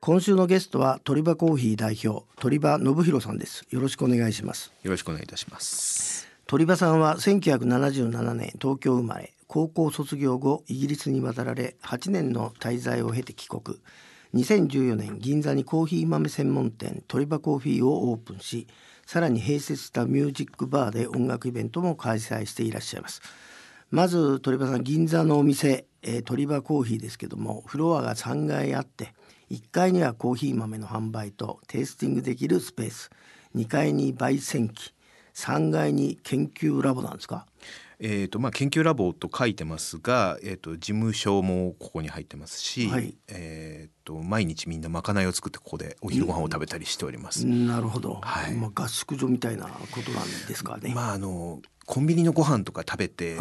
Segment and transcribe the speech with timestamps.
[0.00, 3.66] 今週のゲストは鳥羽コーヒー代表鳥羽信弘さんです。
[3.70, 4.72] よろしくお願いします。
[4.82, 6.26] よろしくお願いいたします。
[6.46, 13.78] 鳥羽さんは1977年東京生まれ高校卒業後イギリスに渡られ8年の滞在を経て帰国。
[14.34, 18.66] 2014年銀座にコーヒー豆専門店鳥羽コーヒーをオープンし
[19.06, 23.22] さらに併設したミュージックバーで音楽イベントも開催していらっしゃいます
[23.90, 29.14] まず鳥羽さん銀座のお店、えー、鳥羽コーヒーですけどもフロアが3階あって
[29.50, 33.10] 1階にはコーヒー豆の販売とテイスティングできるスペース。
[33.56, 34.92] 2階に焙煎機。
[35.34, 37.46] 3階に研究ラボなんですか？
[38.00, 43.16] えっ、とまあ研究ラボと書いてますが、えっ、と事務所もここに入ってますし、はい。
[43.28, 47.46] えっ、と毎日みんなまかないを作ってここでお昼ご飯を食べたりしております。
[47.46, 48.54] なるほど、はい。
[48.54, 53.38] まあ、合宿所みたいなことなんですかね、まああのコンビニのご飯とか食べて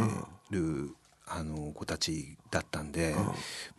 [0.51, 0.91] る、
[1.29, 3.13] あの子たちだったんで、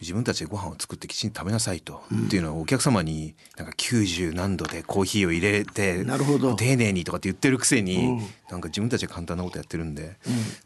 [0.00, 6.54] 自分たちでご飯を作ってきちんと食べなさいと、っていうのはお客様になんか90何度でコーヒーを入れてなるほど。
[6.56, 8.18] 丁寧にとかって言ってるくせに、うん。
[8.50, 10.16] なんか自分たちで簡単なことやってるんで、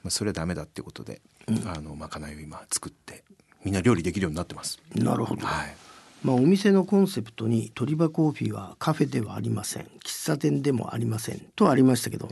[0.02, 1.20] まあ、それはダメだっていうことで、
[1.66, 3.22] あのまかないを今作って
[3.64, 4.80] みんな料理できるようになってます。
[4.94, 5.76] なるほど、はい。
[6.24, 9.84] まあ、お店のコンセプトに鳥羽コーヒーはカフェではありません。
[10.04, 12.28] 喫茶店でもありませんとありましたけど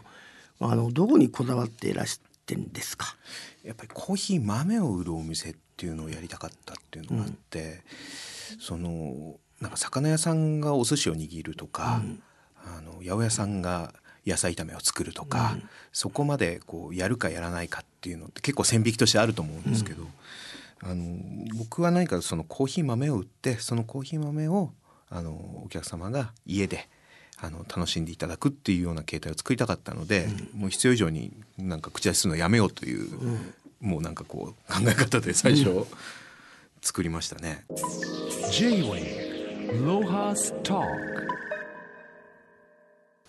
[0.60, 3.16] あのどこにこだわっていらしてんですか？
[3.64, 7.82] やっぱりコーヒー豆を売るお店っていうのをやりたかったっていうのがあって、
[8.60, 12.02] そのなんか魚屋さんがお寿司を握るとか、
[12.64, 13.94] あの八百屋さんが
[14.26, 15.56] 野菜炒めを作るとか、
[15.92, 20.04] そこまでこうやるかやらないかっていうのって結構線引きとしてあると思うんですけど、
[20.82, 21.18] あの
[21.58, 24.70] 僕は何かそのコーヒー豆を売ってそのコーヒー豆を
[25.10, 26.88] あのお客様が家で
[27.42, 33.08] あの楽しんでいただくっていうような形態を作りたかったので、もう必要以上になんか口出しするのをやめようという、
[33.80, 35.86] もうなんかこう考え方で最初、
[36.82, 37.64] 作りましたね。
[38.52, 40.82] J-Way ロハスト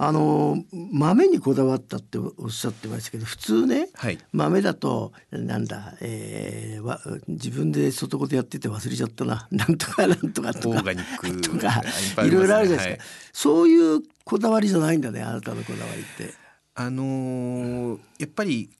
[0.03, 0.57] あの
[0.91, 4.17] 豆にこだわったっておっしゃってましたけど普通ね、はい。
[4.31, 9.47] 豆だとなんだ、えーわ自分で外事やってて忘れちゃったな。
[9.53, 10.79] なんとかなんとかとか。
[10.79, 11.83] オーガニックとか
[12.25, 12.99] いろいろあるじゃないですか、はい。
[13.31, 16.33] そういうこだわりじゃないんだねあなたのこだわりって。
[16.73, 18.71] あのーやっぱり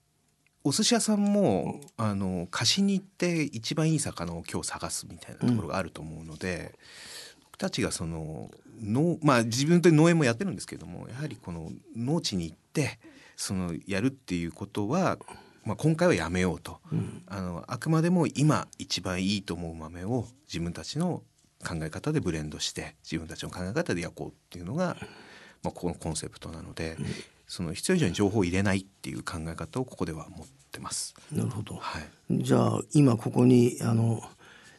[0.64, 6.80] お寿司屋さんも、あの貸しに行って一番いい魚を今日探すみたいなところがあると思うので、僕
[7.62, 8.50] たちがその
[8.82, 13.00] 農まあ自分で農園もやってるんですけどもやはりこの農地に行って
[13.36, 15.20] そのやるっていうことは、
[15.64, 16.80] まあ、今回はやめようと、
[17.28, 21.24] あのあくまでも今一番いいと思う豆を自分たちの
[21.68, 24.98] 考え方でブレンドして自分たちの考え方で焼こうっていうのが、
[25.64, 26.98] まあ、このコンセプトなので、
[27.48, 31.16] その必要以上に情報を入れないっていう考え方をここでは持ってます。
[31.32, 32.44] なるほど、はい。
[32.44, 34.22] じゃあ今ここにあの、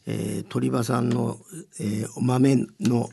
[0.06, 1.38] えー鳥羽さんの、
[1.80, 3.08] えー豆の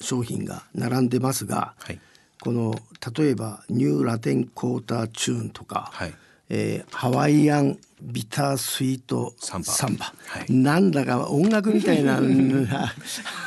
[0.00, 2.00] 商品が並んでますが、はい。
[2.40, 2.74] この
[3.16, 6.14] 例えばニューラテンコーターチューンとか、はい。
[6.48, 9.62] えーハワイアンビタースイートサン
[9.96, 10.04] バ。
[10.26, 10.52] はい。
[10.52, 12.28] なんだか音楽みたいな あの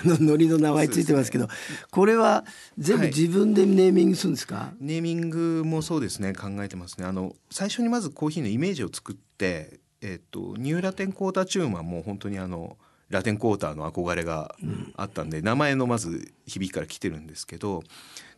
[0.06, 1.50] ノリの名前ついてますけど
[1.91, 2.45] これは
[2.77, 3.13] 全部はい。
[3.13, 7.06] 自分でネーミングするんですか、ネーミングもそうですね考えてますね。
[7.06, 12.77] あの最初にまずコーヒーのイメージを作って、えっとニューラテンコーターチューンはもう本当にあの
[13.10, 14.56] ラテンコーターの憧れが
[14.96, 17.84] あったんで、名前のまず響きから来てるんですけど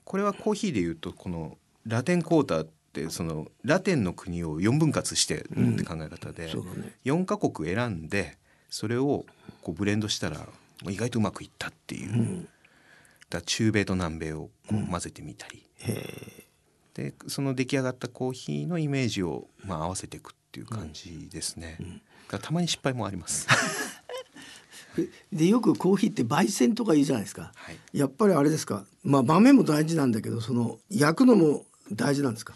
[0.04, 6.94] これはコーヒーでいうとこのラテンコーターってそのラテンの国を4分割してるって考え方で、そうだね。
[7.06, 8.38] 4カ国選んで
[8.70, 9.26] それを
[9.62, 10.48] こうブレンドしたら
[10.88, 12.48] 意外とうまくいったっていう、
[13.30, 15.64] だ中米と南米をこう混ぜてみたり、
[16.94, 21.78] でその出来上がったコーヒーのイメージをまあ合わせていくっていう感じですね、
[22.28, 23.48] たまに失敗もあります
[25.32, 27.78] でよくコーヒーって焙煎とか言うじゃないですか、はい。
[27.98, 28.86] やっぱりあれですか？
[29.04, 32.56] まあ豆も大事なんだけどその焼くのも大事なんですか？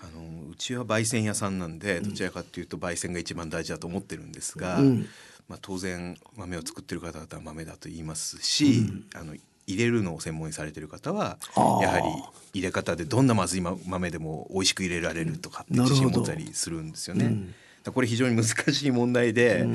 [0.00, 5.06] あのうちは焙煎屋さんなんでどちらかというと焙煎が一番大事だと思ってるんですが、うん。
[5.46, 9.34] まあ、当然豆を作ってる方々は豆だと言いますし、あの
[9.66, 11.38] 入れるのを専門にされてる方は
[11.82, 17.24] やはり入れ方でどんなまずいま豆でも美味しく入れられるとかって自信を持ったりするんですよね。
[17.26, 17.40] だか
[17.86, 19.66] らこれ非常に難しい問題で、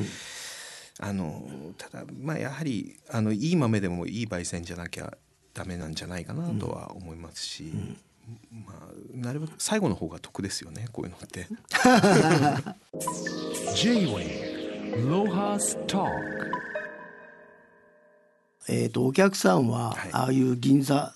[1.02, 1.48] あの
[1.78, 5.18] ただまあやはりあのいい豆でもいい焙煎じゃなきゃ
[5.54, 7.72] ダメなんじゃないかなとは思いますし、
[8.52, 11.48] まあなるべく最後の方が得ですよねこういうのって。
[13.76, 14.50] J-Way
[15.08, 16.10] Lohas Talk
[18.68, 20.10] えー、とお客さんは、はい。
[20.12, 21.14] ああいう銀座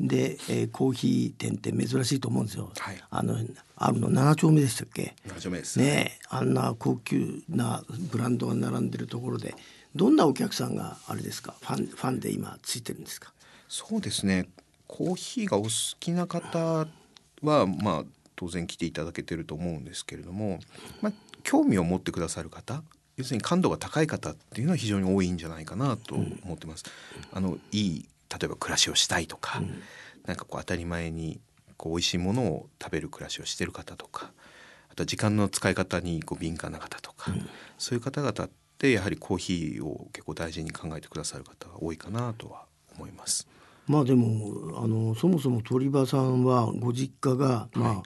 [0.00, 2.70] で、えーコーヒー店って珍しいと思うんですよ。
[2.76, 3.02] はい。
[3.10, 3.36] あの
[3.76, 5.78] あるの7丁目でしたっけ？7丁目です。
[5.78, 9.54] ねえあんな高級なブランドが並んでるところで
[9.94, 11.54] どんなお客さんがあれですか？
[11.60, 13.32] ファンファンで今ついてるんですか？
[13.68, 14.46] そうですね。
[14.86, 15.68] コーヒーがお好
[15.98, 16.86] きな方
[17.42, 18.04] はまあ
[18.36, 20.60] 当然来ていただけてると思うんですけれども、
[21.00, 21.12] まあ、
[21.42, 22.82] 興味を持ってくださる方
[23.16, 26.84] 要するに感度が高い方っていうのは非常に多いんじゃないかなと思ってます。
[27.32, 28.08] あのいい
[28.38, 29.62] 例えば暮らしをしたいとか、
[30.26, 31.40] なんかこう当たり前に
[31.76, 34.32] こう美味しいものを食べる暮らしをしてる方とか
[34.90, 37.32] あとは時間の使い方にこう敏感な方とか、
[37.78, 42.66] そういう方々ってやはりコーヒーを結構大事に考えてくださる方が多いかなとは
[42.96, 43.48] 思います。
[43.86, 48.02] まあでもあのそもそも鳥羽さんはご実家が、まあ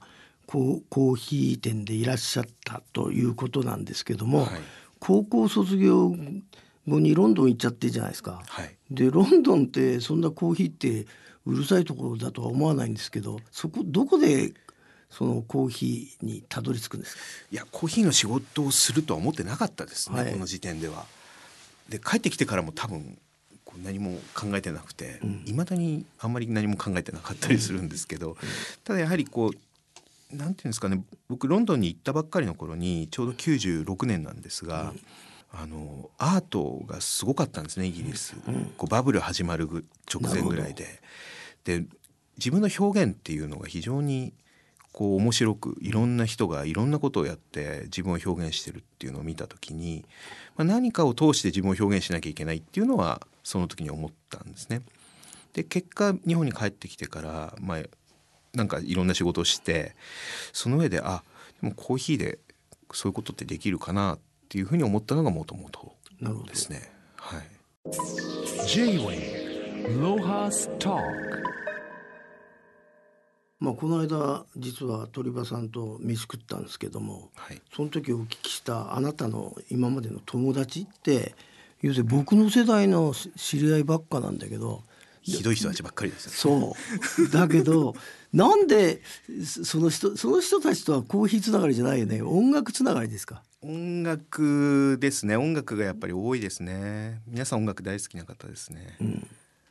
[0.46, 4.48] コーコーヒー店でいらっしゃったということなんですけども、はい。
[4.98, 6.16] 高校卒業
[6.88, 8.43] 後にロンドン行っちゃってるじゃないですか。
[8.46, 11.06] はいでロンドンってそんなコーヒーって
[11.44, 14.55] うるさいところだとは思わないんですけどそこどこで
[15.11, 17.23] そのコーヒーにたどり着くんですか？
[17.52, 21.05] いやコーヒーの仕事をするとは思ってなかったですね、はいこの時点では。
[21.88, 23.19] で帰ってきてからも多分
[23.64, 28.37] こう何も考えてなくていま、未だにあんまり何も考えてなかったりするんですけど、
[28.84, 29.52] ただやはりこ
[30.32, 34.94] うなんていうんですかね僕ロンドンに行ったばっかりの頃にちょうど96年なんですが。
[35.52, 38.36] あのアートがすごかったんですねイギリス、
[38.76, 41.00] こうバブル始まるぐ直前ぐらいで。
[41.64, 41.84] で
[42.36, 44.32] 自分の表現っていうのが非常に
[44.92, 50.04] こう面白くいろんな人がいろんなことをやって自分を表現してるっていうのを見た時に、
[50.56, 54.82] まあ、何かを通して自分を表現しなきゃいけないっていうのはその時に思ったんですね。
[55.52, 57.78] で結果日本に帰ってきてから、まあ、
[58.54, 59.94] なんかいろんな仕事をして
[60.52, 61.22] その上であ
[61.60, 62.38] でもコーヒーで
[62.92, 64.18] そういうことってできるかなっ
[64.48, 66.90] ていうふうに思ったのがもともとなるほどですね。
[67.16, 67.42] はい。
[68.66, 71.02] J-Way Lohas Talk
[73.60, 77.62] まあこの間実は鳥羽さんと飯食ったんですけどもはい。
[77.74, 81.34] その時お聞きしたあなたの今までの友達って
[81.80, 84.82] 要するに僕の世代の知り合いばっかなんだけど
[85.36, 86.75] ひどい人たちばっかりですよね。
[87.16, 87.28] そう。
[87.30, 87.94] だけど
[88.32, 89.02] なんで
[89.44, 92.22] そその人その人たちとはコーヒーつながりじゃないよね。
[92.22, 93.42] 音楽つながりですか？
[93.60, 95.36] 音楽ですね。
[95.36, 97.20] 音楽がやっぱり多いですね。
[97.26, 98.96] 皆さん音楽大好きな方ですね、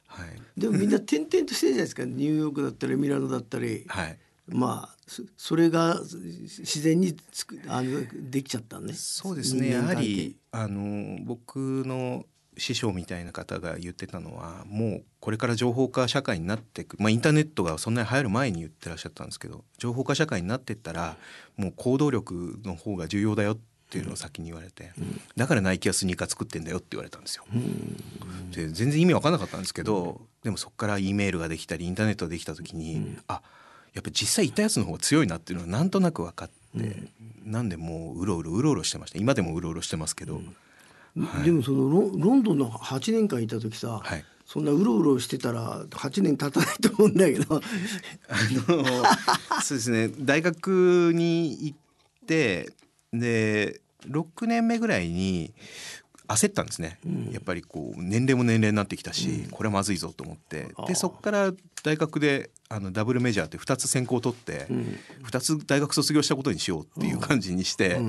[0.07, 0.41] はい。
[0.59, 2.03] でもみんな転々としてるじゃないですか。
[2.05, 3.85] ニューヨークだったりミラノだったり。
[3.87, 4.17] はい。
[4.49, 8.93] まあそそれが自然につくあのできちゃったね。
[8.93, 9.69] そうですね。
[9.71, 12.25] やはりあの僕の
[12.57, 21.17] 師匠みたいな方が言ってたのはもうこれから情報化社会になっていく、まあ、インターネットがそんなに流行る前に言ってらっしゃったんですけど情報化社会になっていったら
[21.55, 23.57] もう行動力の方が重要だよっ
[23.89, 24.91] ていうのを先に言われて、
[25.37, 27.45] だからナイキはスニーカー作ってんだよって言われたんですよ。
[28.51, 33.41] で全然意味わかんなかったんですけど、でもそこから E メールができたりインターネットができた時に、あ
[33.93, 36.95] やっぱ実際いたやつの方が強いなっていうのはなんとなく分かって、
[37.45, 39.19] なんでもううろうろうろうろしてました。
[39.19, 40.41] 今でもうろうろしてますけど、
[41.43, 44.23] でもそのロロンドンの8年間いた時さ、はい。
[44.45, 47.55] そんなうろうろしてたら8年経たないと思うんだけど。
[47.59, 47.61] あ
[48.71, 50.09] のそうですね。
[50.19, 51.77] 大学に行っ
[52.25, 52.69] て
[53.11, 55.53] で6年目ぐらいに
[56.27, 56.99] 焦ったんですね、
[57.31, 60.67] やっぱりこう年齢も年齢になってきたし、これはまずいぞと思って。
[60.87, 61.53] でそこから
[61.83, 64.67] 大学であのダブルメジャーって2つ専攻を取って、
[65.23, 68.01] 2つ大学卒業したことにしようっていう感じにして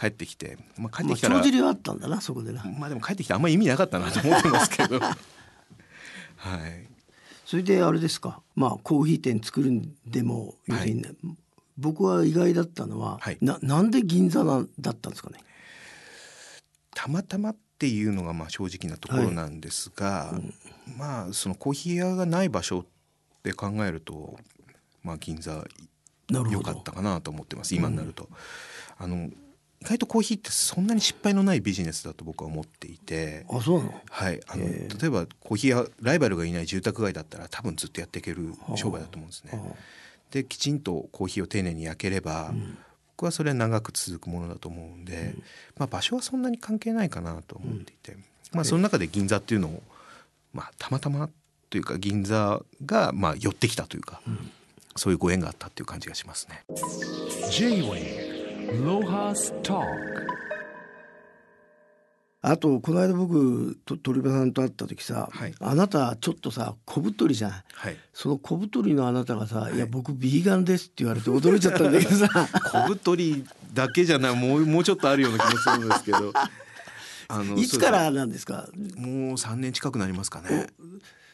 [0.00, 2.64] 帰ってきて、まあ、帰ってまあきたら、帳尻はあったんだなそこでな。
[2.78, 4.98] まあでも帰ってきてあんまり意味なかったなと思ってますけど。
[5.00, 5.14] は
[6.66, 6.88] い。
[7.44, 8.40] それであれですか。
[8.54, 11.10] まあコーヒー店作るんでも要するにね、
[11.76, 13.36] 僕は意外だったのは、はい。
[13.42, 15.38] ななんで銀座なだったんですかね？
[16.94, 20.40] たまたまっていうのがまあ正直なところなんですが、
[20.96, 22.86] まあそのコーヒー屋がない場所っ
[23.42, 24.38] て考えると、
[25.02, 25.64] まあ、銀座
[26.30, 26.50] なるほど。
[26.52, 27.74] 良かったかなと思ってます。
[27.74, 28.30] 今になると。
[28.96, 29.28] あの
[29.82, 33.46] 意外とコーヒーってそんなに失敗のないビジネスだと僕は思っていて。
[33.50, 33.94] あそうなの？
[34.10, 39.52] はい、あのへ例えばコーヒー屋ライバルがいない住宅街だったら多分ずっとやっていける商売だと思うんですね。
[39.52, 39.76] はあ。
[40.30, 42.52] できちんとコーヒーを丁寧に焼ければ、
[43.16, 45.34] 僕はそれは長く続くものだと思うんで、
[45.76, 48.16] まあ、場所はそんなに関係ないかなと思っていて、
[48.52, 49.82] まあ、その中で銀座っていうのを、
[50.52, 51.28] まあ、たまたま
[51.68, 54.20] というか銀座がまあ寄ってきたというか、
[54.94, 56.64] そういうご縁があったっていう感じがしますね。
[57.50, 58.29] J-Way
[62.42, 65.54] あとこの間僕と鳥羽さんと会った時さ、はい。
[65.60, 67.50] あなたちょっとさ小太りじゃん。
[67.50, 72.48] はい、その小太りのあなたがさ「い、や僕ビーガンです」って言われて驚いちゃったんだけどさ。
[72.72, 76.32] 小太りだけじゃないもうもうちょっとあるような気もするんですけど。
[77.28, 78.68] あのいつからなんですか？
[78.96, 80.66] もう3年近くなりますかね。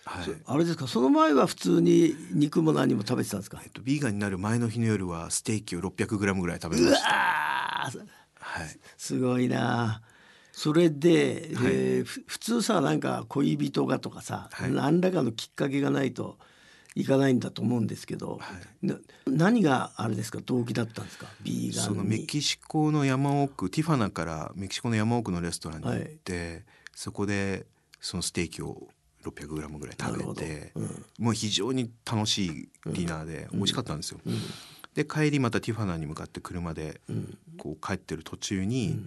[0.07, 0.25] はい。
[0.25, 0.87] そあれですか？
[0.87, 3.61] その前は普通に肉も何も食べてたんですか？
[3.63, 7.09] えっと、ビーガンになる前の日の夜はステーキを 600g ぐらい食べました。
[7.09, 10.01] はい、すごいな。
[10.53, 11.73] それで、はい。
[11.73, 14.73] え普通さなんか恋人がとかさ、はい。
[14.73, 16.39] 何らかのきっかけがないと
[16.95, 18.87] いかないんだと思うんですけど、はい。
[18.87, 18.95] な
[19.27, 20.39] 何があれですか？
[20.41, 21.27] 動機だったんですか？
[21.43, 21.73] ビーガンに。
[21.75, 27.67] そのメキシコの山奥ティファナからメキシコの山奥のレストランに行って、そこで
[28.01, 28.89] そのステーキを
[29.31, 31.05] 600g ぐらい食べて、うん。
[31.19, 34.21] もう非常に楽しいディナーで美味しかったんですよ。
[34.95, 37.01] で帰りまたティファナに向かって車で
[37.59, 38.99] こう帰ってる途中に、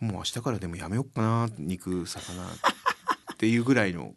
[0.00, 2.20] もう明日からでもやめようかな肉魚
[3.34, 4.14] っていうぐらいの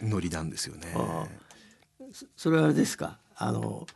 [0.00, 0.94] ノリなんですよね。
[0.96, 1.26] あ
[2.36, 3.18] それはあれですか？
[3.36, 3.86] あの、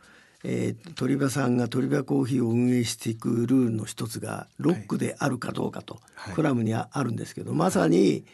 [0.43, 6.35] えー、鳥羽さんが鳥羽コーヒーを運営していくルールの一つがロックであるかどうかと、はい。
[6.35, 8.25] コラムにああるんですけどまさに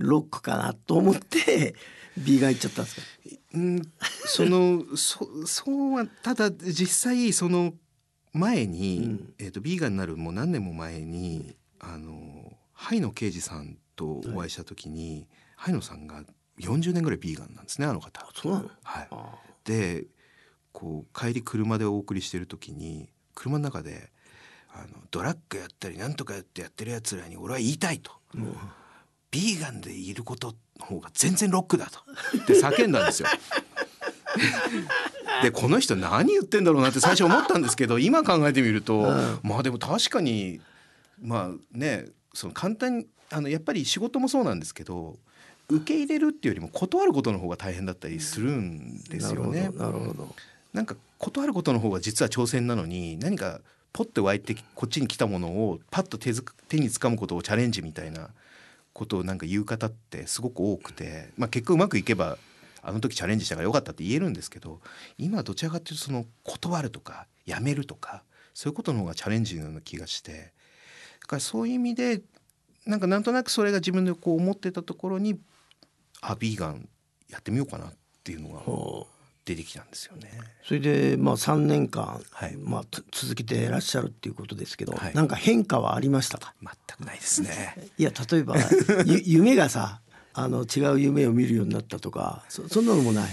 [0.00, 1.74] ロックかなと思って
[2.18, 3.02] ビーガン行っちゃったんですか？
[3.54, 3.82] うん、
[4.26, 7.74] そのそそうはただ実際その
[8.32, 9.34] 前に、うん。
[9.38, 15.26] えー、とビーガンになるもう何年も前にあのハイノ刑事さんとお会いした時に、
[15.56, 16.22] ハイノさんが
[16.60, 18.26] 40年ぐらいビーガンなんですねあの方。
[18.34, 18.70] そうなの？
[18.82, 20.06] はい、あで
[20.72, 24.10] こう帰り車でお送りしてる時に車の中で
[24.72, 28.12] あのドラッグやったりなんとかやってやってるやつらに俺は言いたいと。
[29.30, 32.00] ビーガンでいることの方が全然ロックだと
[32.38, 33.28] って叫んだんですよ。
[35.42, 40.60] でこの人何言ってんだろうなって最初思ったんですけど今考えてみると、うんまあでも確かに
[41.20, 45.16] まあねその簡単にあのやっぱり仕事もそうなんですけど
[45.68, 49.70] 受け入れるっていうよりも断ることの方が大変だったりするんですよね。
[49.74, 50.34] なるほど
[50.72, 53.60] なんか断ることの方が実は挑戦なのに何か
[53.92, 58.30] ポッて湧いてきこっちに来たものをパッと手づか手につかむことをチャレンジみたいな
[58.92, 62.38] ことをなんか言う方ってすごく多くて、まあ、結果うまくいけば
[62.82, 64.80] あの時チャレンジしたからよかったって言えるんですけど
[65.18, 68.22] 今どちらかというとその断るとかやめるとか
[68.54, 70.52] そういうことの方がチャレンジのような気がして
[71.20, 72.22] だからそういう意味で
[72.86, 75.38] なんかなんとなくそれが自分でこう思ってたところに
[76.22, 76.88] あビーガン
[77.28, 77.92] やってみようかなっ
[78.24, 78.62] ていうのが
[79.44, 80.30] 出てきたんですよね。
[80.64, 86.54] それでまあ3年間、はいまあ、つ続けていらっしゃるっていうことですけど、はいなんか変化はありましたか？
[86.62, 87.74] 全くないですね。
[87.98, 88.56] いや例えば
[89.06, 90.00] ゆ夢がさ
[90.34, 93.30] あの違う夢を見るようになったとかそそんなのもない？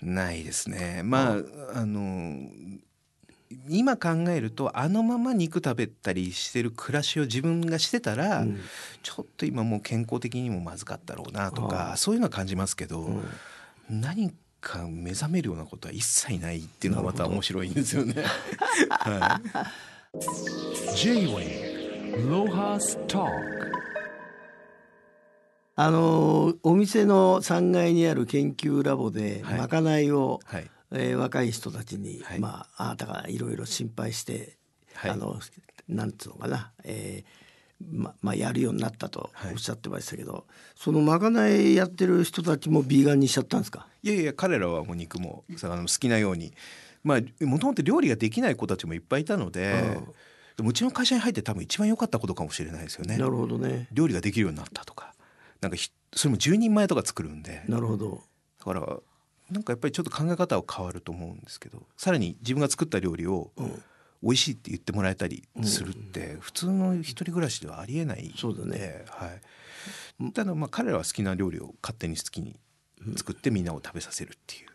[0.00, 1.02] ないですね。
[1.04, 1.36] ま
[1.74, 2.48] ああの
[3.68, 8.60] 今考えるとあのまま肉食べたりしてる暮らしを自分がしてたら、うん
[9.02, 13.22] ちょっと今もう健康的にもまずかったろうなとかそういうのは感じますけど、
[13.88, 18.24] 何か目覚めるようなことは一切ないっていうのがまた面白いんですよね。
[18.90, 19.40] は
[20.14, 23.30] い、J-Way Lohas Talk
[25.76, 29.58] あのお店の3階にある研究ラボではい。
[29.58, 30.70] まかないを、はい。
[30.90, 32.40] えー若い人たちに、はい。
[32.40, 34.56] まああなたがいろいろ心配して、
[34.94, 35.10] はい。
[35.12, 35.38] あの
[35.86, 37.47] なんつうのかな、えー
[37.80, 39.52] ままあ、やるようになったとはい。
[39.52, 43.86] おっしゃってましたけど、そのまかないやってる人たちもビーガンにしちゃったんですか？
[44.02, 46.52] いやいや彼らはもう肉も魚も好きなように。
[47.04, 49.96] まあもともと料理ができない子たちもいっぱいいたので,、
[50.56, 53.16] でもうちの会社に入って多分一番良かったことかもしれないですよね。
[53.16, 53.86] なるほどね。
[53.92, 55.14] 料理ができるようになったとか。
[55.60, 57.62] なんかひそれも10人前とか作るんで。
[57.68, 58.22] だなるほど。
[58.58, 58.80] から
[59.50, 63.82] なんかやっぱりちょっと考え方は変わると思うんですけどさらに自分が作った料理をうん
[64.22, 68.78] 美味しいって言ってもらえたりするって普通の一人暮らしではありえないそうだね。
[68.78, 69.26] では
[70.28, 72.58] い、ただまあ彼らは好きな料理を勝手に好きに
[73.16, 74.68] 作ってみんなを食べさせるっていう。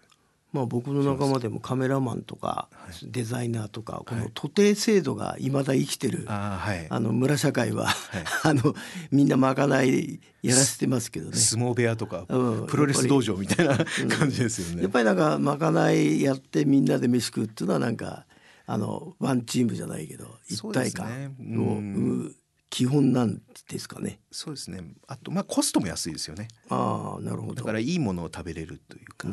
[0.53, 2.69] まあ僕の仲間でもカメラマンとか
[3.01, 6.87] デザイナーとかこの徒弟制度がいまだ生きてるあーはい。
[6.91, 7.89] あの村社会は、
[8.43, 8.75] あの
[9.09, 11.37] みんなまかないやらせてますけどね。
[11.37, 12.67] 相撲部屋とか、うん。
[12.67, 13.77] プロレス道場みたいな
[14.15, 14.83] 感じですよね。
[14.83, 18.27] やっぱりなんかまかないやってみんなで飯食うっていうのはなんか
[18.65, 22.35] あのワンチームじゃないけど一体感そうですねのうん生む
[22.69, 23.39] 基本なん
[23.69, 24.19] ですかね。
[24.31, 24.79] そうですね。
[25.07, 26.47] あとまあコストも安いですよね。
[26.69, 27.71] ああなるほどだか。
[27.73, 29.27] らいいものを食べれるというか。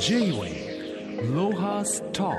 [0.00, 2.34] J-Way Lohas Talk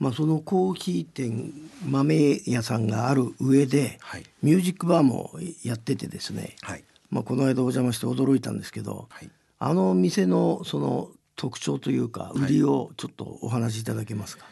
[0.00, 1.52] まあそのコーヒー店
[1.86, 5.30] 豆屋さんがある上ではいミュージックバーも
[5.62, 6.56] やっててですね。
[6.62, 9.30] はいまあこの間お邪魔して驚いたんですけど、はい。
[9.60, 11.10] あの店のその
[11.40, 14.44] 特徴というか売りをちょっとお話しいただけますか？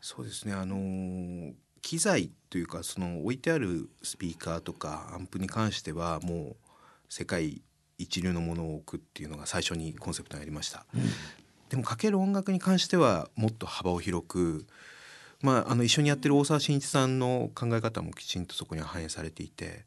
[0.00, 0.54] そうですね。
[0.54, 6.56] あのー機材というかその置いてあるスピーカーとかアンプに関してはもう
[7.08, 7.62] 世界
[7.96, 10.84] 一流のものを置くっていうのが最初にコンセプトにありました。
[11.68, 14.66] でもかける音楽に関してはもっと幅を広く、
[15.42, 19.84] まあ、あの一緒にやってる大沢慎一さんの考え方もきちんとそこには反映されていて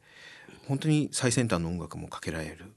[0.68, 2.74] 本当に最先端の音楽もかけられる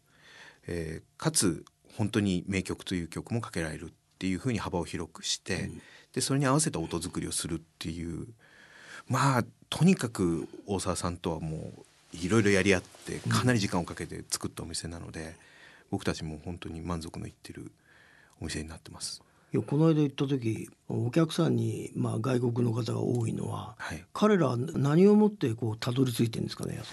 [0.66, 1.64] えーかつ
[1.96, 5.70] 本当に名曲という曲もかけられるっていうふうに幅を広くして、
[6.12, 8.26] でそれに合わせた音作りをするっていう
[9.08, 15.34] まあとにかく大沢さんとはもういろいろやり合ってかなり時間をかけて作ったお店なので、
[15.90, 17.72] 僕たちも本当に満足のいってる
[18.40, 19.22] お店になってます。
[19.54, 24.02] いやこの間行った時お客さんに、まあ、外国の方が多いのは、はい。
[24.14, 26.88] 彼らは何をもってこうたどり着いてるんですかね安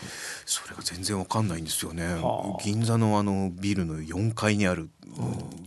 [0.45, 2.63] それが全然わかんないんですよね、はあ。
[2.63, 4.89] 銀座のあのビルの4階にある、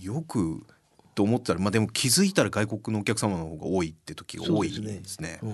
[0.00, 0.66] よく
[1.14, 5.38] と思ったらまあでも気づいたら外国のお客様の方が多いって時が多いそうですね。
[5.42, 5.50] うん。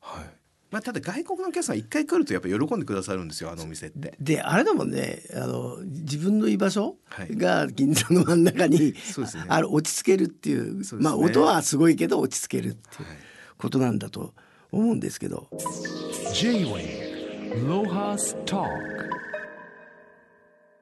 [0.00, 0.41] はい
[0.72, 4.14] まあ、ただ外国のお客さん一回来るとやっぱ喜んでくださるんですよあのお店って。
[4.18, 7.36] であれだもんねあの自分の居場所はい。
[7.36, 9.44] が銀座の真ん中に、そうですね。
[9.48, 10.84] ある落ち着けるっていうね。
[10.98, 13.16] まあ音はすごいけど落ち着けるっていうはい。
[13.58, 14.32] ことなんだと
[14.72, 15.46] 思うんですけど。
[16.32, 18.66] J-Wave Lohas Talk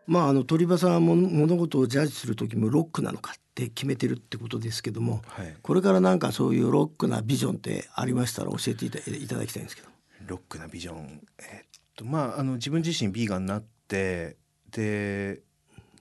[0.06, 5.54] まああの鳥羽さんはも物事をジャッジする時もロックなのかって決めてるってことですけども、はい。
[5.62, 9.88] これからなんかそういうロックなビジョンってありましたら教えていたいただきたいんですけど。
[10.26, 14.36] ロックなビジョン、えっとまああの自分自身ビーガンになって
[14.70, 15.40] で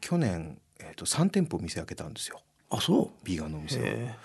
[0.02, 2.42] 去年、えっと、3店舗店開けたんですよ。
[2.70, 3.26] あそう。
[3.26, 4.16] ビーガンのお店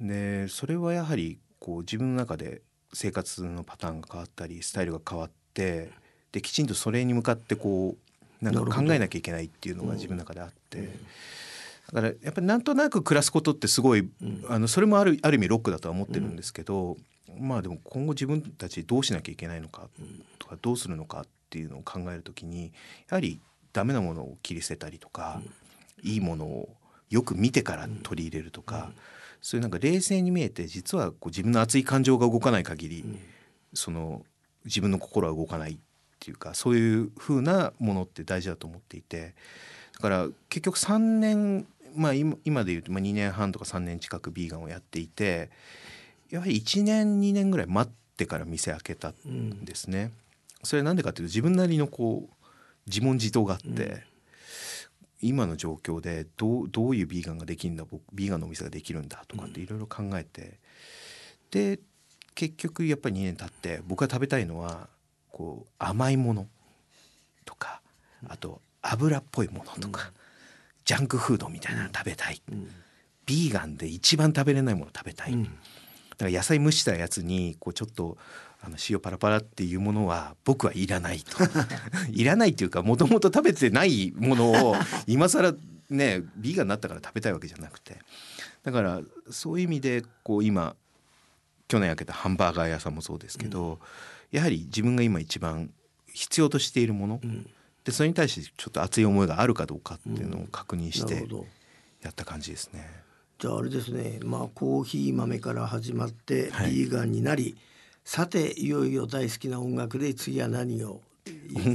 [0.00, 5.90] でそれはやはりこう自分の中で生活のパターンが変わったりスタイルが変わって
[6.32, 8.07] できちんとそれに向かってこう
[8.40, 10.90] なんか考えなきゃいけないっていうのが自分の中であって、
[11.92, 14.08] だからやっぱりなんとなく暮らすことってすごい、
[14.48, 16.96] あのそれもあるある意味ロックだとは思ってるんですけど、
[17.38, 19.88] まあでも今後自分たちどうしなきゃいけないのか
[20.38, 22.72] とかどうするのかっていうのを考えるときに
[23.08, 23.40] やはり
[23.72, 25.40] ダメなものを切り捨てたりとか、
[26.02, 26.68] いいものを
[27.10, 28.90] よく見てから取り入れるとか、
[29.40, 33.04] そういうなんか冷静に見えて実はこう自分の熱い感情が動かない限り、
[33.72, 34.22] その
[34.64, 35.78] 自分の心は動かない
[36.18, 39.34] っていうかそういう風なものって大事だと思っていて。
[39.94, 45.50] だから結局3年まあ今今で言うとまあ2年半とか3年近くビーガンをやっていて
[46.30, 50.12] やはり1年2年ぐらい待ってから店開けたんですね。
[50.62, 52.46] それはなんでかっていうと自分なりのこう
[52.86, 54.04] 自問自答があって、
[55.20, 60.58] 今の状況でどうどういうビーガンができるんだ僕ビーガンのお店ができるんだとかっていろいろ考えて、
[61.50, 61.80] で
[62.34, 64.88] 結局やっぱり2年経って僕が食べたいのは
[65.38, 66.48] こう甘いもの
[67.44, 67.80] とか
[68.28, 70.10] あと油っぽいものとか、
[70.84, 72.42] ジャンクフードみたいなの食べたい、
[73.24, 78.16] ビーガンで一番食べれないもの食べたい、だから野菜蒸したやつにこうちょっと
[78.60, 81.36] あの塩パラパラっていうものは僕はいらないと。
[82.10, 85.54] いらないっていうかもともと食べてないものを 今更
[85.90, 87.98] ねビーガンになったから食べたいわけじゃなくて。
[88.64, 90.74] だからそういう意味でこう今
[91.68, 93.78] 去年開けたハンバーガー屋さんもそうですけど、
[94.30, 95.70] やはり自分が今一番
[96.12, 97.20] 必要としているもの、
[97.84, 101.26] でそれに対してちょっと熱い思いがあるかどうかっていうのを確認して
[102.02, 103.08] やった感じですね。
[103.38, 104.18] じゃああれですね。
[104.24, 106.72] まあコーヒー豆から始まってはい。
[106.72, 107.56] ビーガンになり、
[108.04, 111.00] さていよいよ大好きな音楽で次は何を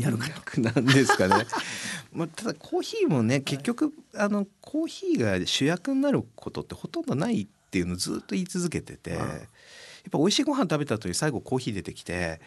[0.02, 0.62] やるかと。
[0.62, 1.46] なんですかね。
[2.12, 9.18] まあただコーヒーもね結局あのコーヒーが主役になることってほとんどないっていうのをずっと言い続けてて、や
[10.08, 12.42] っぱ美味しいご飯食べた後に最後コーヒー出てきて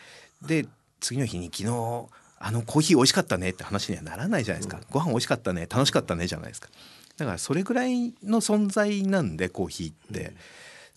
[0.46, 0.66] で
[1.00, 2.06] 次の日に昨日
[2.38, 4.80] あのコーヒー美味しかったねって話にはならないじゃないですか。
[4.90, 6.68] ご飯美味しかったね楽しかったねじゃないですか。
[7.16, 10.34] だからそれぐらいの存在なんでコーヒーって。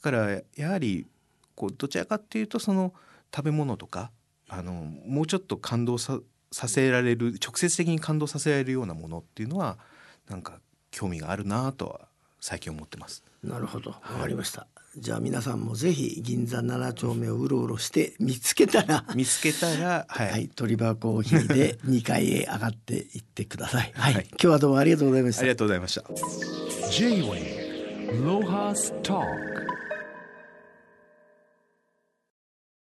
[0.01, 1.05] だからやはり
[1.55, 2.93] こうどちらかっていうとその
[3.35, 4.11] 食べ物とか
[4.47, 6.19] あのもうちょっと感動さ
[6.51, 9.77] させられる直接的に感動させられるようなものっていうのは
[10.29, 10.59] なんか
[10.91, 12.01] 興味があるなとは
[12.41, 13.23] 最近思ってます。
[13.43, 14.67] なるほどわかりました。
[14.99, 23.91] じゃあ皆さんもぜひ銀座7丁目をうろうろして見つけたら見つけたらはい、はい、鳥羽コーヒーで 2階へ上がっていってください。
[23.95, 25.49] はい、はい今日はどうもありがとうございましたあり。
[25.49, 26.03] がとうございました。
[26.91, 29.68] J-Wave Lohas Talk